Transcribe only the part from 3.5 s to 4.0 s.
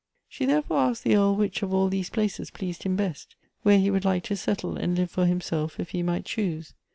where he